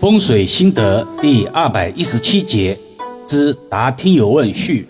[0.00, 2.78] 风水心得第二百一十七节
[3.26, 4.88] 之答听友问序。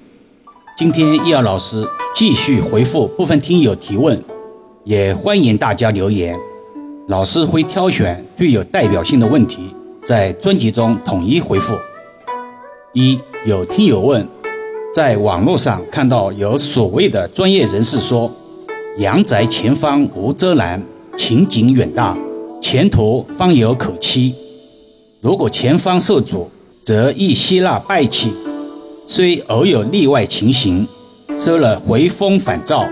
[0.77, 4.23] 今天易遥老师继续回复部分听友提问，
[4.85, 6.39] 也欢迎大家留言。
[7.09, 11.75] 老师会挑选具有代表性的问题，在专辑中统一回复。
[12.95, 14.27] 一有听友问，
[14.95, 18.31] 在网络上看到有所谓的专业人士说，
[18.99, 20.83] 阳宅前方无遮拦，
[21.17, 22.17] 情景远大，
[22.61, 24.35] 前途方有可期。
[25.23, 26.51] 如果前方受阻，
[26.83, 28.33] 则易吸纳败气。
[29.07, 30.85] 虽偶有例外情形，
[31.39, 32.89] 收了回风返照，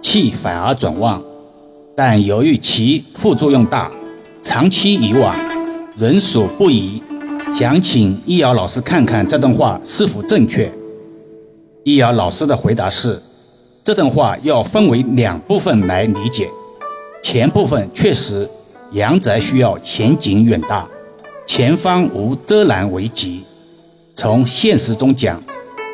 [0.00, 1.22] 气反而转旺，
[1.94, 3.92] 但由于其副作用大，
[4.40, 5.36] 长期以往，
[5.98, 7.02] 人所不宜。
[7.54, 10.72] 想请易遥老师看看这段话是否正确。
[11.84, 13.20] 易遥老师的回答是：
[13.84, 16.48] 这段话要分为两部分来理解。
[17.22, 18.48] 前部分确实，
[18.92, 20.88] 阳宅需要前景远大。
[21.46, 23.42] 前方无遮拦为吉。
[24.14, 25.42] 从现实中讲，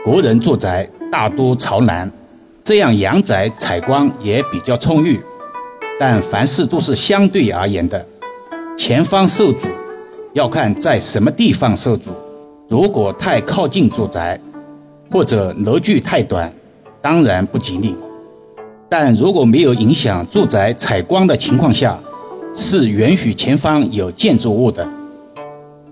[0.05, 2.11] 国人住宅大多朝南，
[2.62, 5.20] 这样阳宅采光也比较充裕。
[5.98, 8.06] 但凡事都是相对而言的，
[8.77, 9.66] 前方受阻
[10.33, 12.10] 要看在什么地方受阻。
[12.69, 14.41] 如果太靠近住宅，
[15.10, 16.53] 或者楼距太短，
[17.03, 17.94] 当然不吉利。
[18.88, 21.98] 但如果没有影响住宅采光的情况下，
[22.55, 24.86] 是允许前方有建筑物的。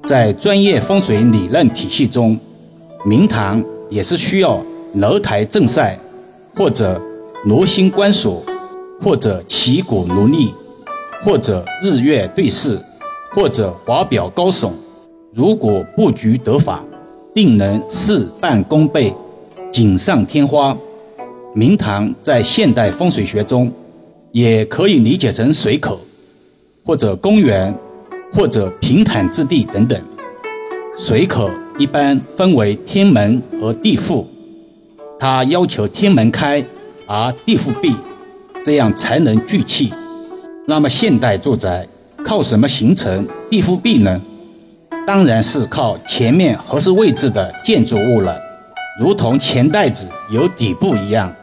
[0.09, 2.35] 在专业风水理论体系中，
[3.05, 4.59] 明堂也是需要
[4.95, 5.99] 楼台正晒，
[6.57, 6.99] 或者
[7.45, 8.43] 罗星观锁，
[9.03, 10.55] 或者旗鼓如逆，
[11.23, 12.79] 或者日月对视，
[13.33, 14.71] 或者华表高耸。
[15.35, 16.83] 如果布局得法，
[17.35, 19.13] 定能事半功倍，
[19.71, 20.75] 锦上添花。
[21.55, 23.71] 明堂在现代风水学中，
[24.33, 26.01] 也可以理解成水口，
[26.83, 27.79] 或者公园。
[28.33, 30.01] 或者平坦之地等等，
[30.97, 34.27] 水口一般分为天门和地腹，
[35.19, 36.65] 它要求天门开
[37.07, 37.95] 而地腹闭，
[38.65, 39.93] 这样才能聚气。
[40.67, 41.89] 那么现代住宅
[42.25, 44.21] 靠什么形成地腹闭呢？
[45.07, 48.39] 当然是靠前面合适位置的建筑物了，
[49.01, 51.35] 如同钱袋子有底部一样，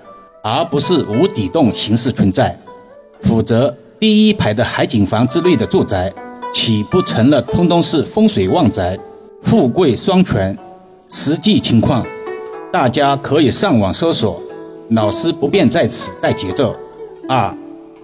[0.44, 2.56] 而不是无底洞形式存在。
[3.22, 6.13] 否则，第一排的海景房之类的住宅。
[6.56, 8.98] 岂不成了通通是风水旺宅、
[9.44, 10.58] 富贵双全？
[11.10, 12.06] 实际情况，
[12.72, 14.42] 大家可以上网搜索，
[14.92, 16.74] 老师不便在此带节奏。
[17.28, 17.56] 二，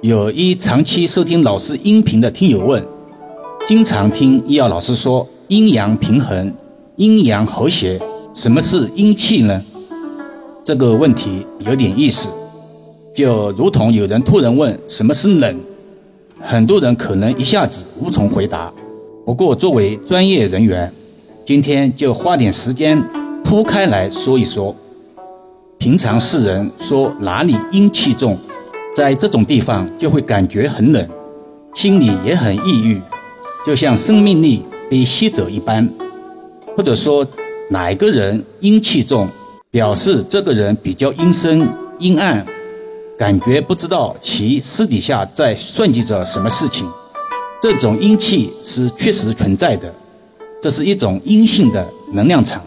[0.02, 2.86] 有一长期收听老师音频的听友问，
[3.66, 6.54] 经常听医药老师说阴阳平衡、
[6.98, 8.02] 阴阳和谐，
[8.34, 9.64] 什么是阴气呢？
[10.66, 12.28] 这个问题有点意思，
[13.16, 15.58] 就如同有人突然问什么是冷。
[16.44, 18.72] 很多人可能一下子无从回答，
[19.26, 20.92] 不过作为专业人员，
[21.46, 23.02] 今天就花点时间
[23.44, 24.76] 铺开来说一说。
[25.78, 28.38] 平常世人说哪里阴气重，
[28.96, 31.08] 在这种地方就会感觉很冷，
[31.74, 33.02] 心里也很抑郁，
[33.66, 35.90] 就像生命力被吸走一般。
[36.76, 37.26] 或者说
[37.70, 39.28] 哪个人阴气重，
[39.70, 41.68] 表示这个人比较阴森
[42.00, 42.46] 阴暗。
[43.22, 46.88] 感觉不知道其私底下在算计着什么事情，
[47.62, 49.94] 这种阴气是确实存在的，
[50.60, 52.64] 这是一种阴性的能量场，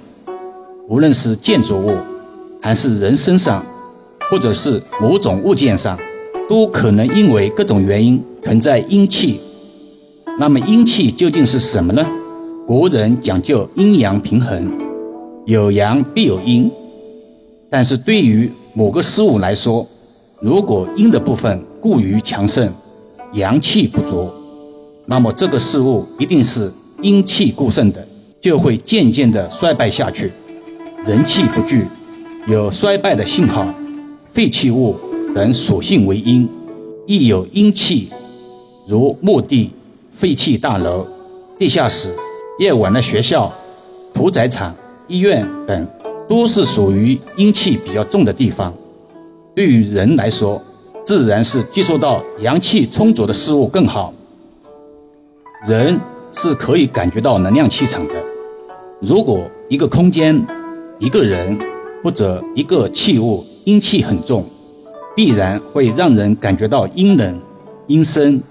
[0.88, 1.96] 无论是建筑物，
[2.62, 3.66] 还是人身上，
[4.30, 5.98] 或者是某种物件上，
[6.48, 9.40] 都可能因为各种原因存在阴气。
[10.38, 12.06] 那么阴气究竟是什么呢？
[12.64, 14.70] 国人讲究阴阳平衡，
[15.46, 16.70] 有阳必有阴，
[17.68, 19.84] 但是对于某个事物来说，
[20.40, 22.70] 如果阴的部分过于强盛，
[23.32, 24.30] 阳气不足，
[25.06, 26.70] 那么这个事物一定是
[27.02, 28.06] 阴气过盛的，
[28.40, 30.32] 就会渐渐的衰败下去，
[31.04, 31.86] 人气不聚，
[32.46, 33.66] 有衰败的信号。
[34.32, 34.96] 废弃物
[35.32, 36.48] 等属性为阴，
[37.06, 38.08] 亦有阴气，
[38.86, 39.70] 如墓地、
[40.10, 41.06] 废弃大楼、
[41.56, 42.12] 地下室、
[42.58, 43.52] 夜晚的学校、
[44.12, 44.74] 屠宰场、
[45.06, 45.88] 医院等，
[46.28, 48.74] 都是属于阴气比较重的地方。
[49.54, 50.60] 对于人来说，
[51.04, 54.12] 自然是接触到阳气充足的事物更好。
[55.66, 56.00] 人
[56.32, 58.14] 是可以感觉到能量气场的。
[59.00, 60.44] 如果一个空间、
[60.98, 61.56] 一个人
[62.02, 64.44] 或者一个器物阴气很重，
[65.14, 67.40] 必然会让人感觉到阴冷、
[67.86, 68.42] 阴森、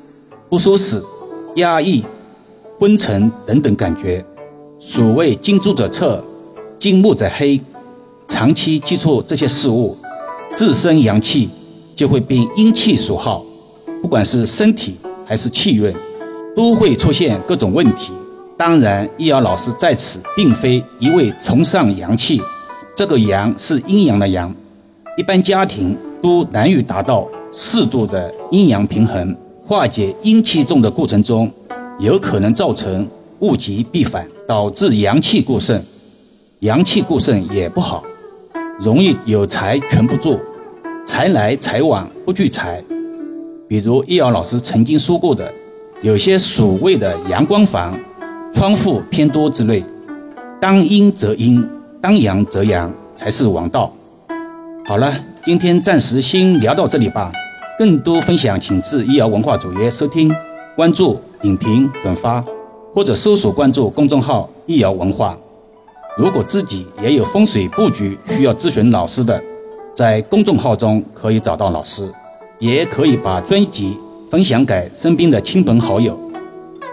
[0.47, 1.03] 不舒适、
[1.55, 2.03] 压抑、
[2.79, 4.25] 昏沉等等感觉。
[4.79, 6.05] 所谓金猪者赤，
[6.79, 7.59] 金木者黑，
[8.25, 9.97] 长期接触这些事物。
[10.55, 11.50] 自身阳气
[11.95, 13.44] 就会被阴气所耗，
[14.01, 14.95] 不管是身体
[15.25, 15.94] 还是气运，
[16.55, 18.11] 都会出现各种问题。
[18.55, 22.39] 当然，易遥老师在此并非一味崇尚阳气，
[22.95, 24.55] 这个阳是阴阳的阳，
[25.17, 29.35] 一般家庭都难于达到适度的阴阳平衡，
[29.65, 31.51] 化解阴气重的过程中，
[32.00, 33.07] 有可能造成
[33.39, 35.83] 物极必反，导致阳气过剩，
[36.59, 38.03] 阳气过剩也不好，
[38.83, 40.38] 容易有财全不做，
[41.06, 42.83] 财来财往不聚财。
[43.65, 45.50] 比如易遥老师曾经说过的，
[46.01, 47.97] 有些所谓的阳光房。
[48.53, 49.83] 窗户偏多之类，
[50.62, 51.68] 当阴则阴，
[52.00, 53.91] 当阳则阳，才是王道。
[54.86, 55.12] 好了，
[55.44, 57.31] 今天暂时先聊到这里吧。
[57.79, 60.31] 更多分享，请至易遥文化主页收听、
[60.75, 62.44] 关注、点评、转发，
[62.94, 65.36] 或者搜索关注公众号“易遥文化”。
[66.15, 69.42] 如果自己也有风水布局需要咨询老师的，
[69.95, 72.07] 在公众号中可以找到老师，
[72.60, 73.98] 也可以把专辑
[74.30, 76.19] 分享给身边的亲朋好友。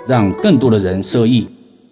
[0.07, 1.47] 让更多的人受益。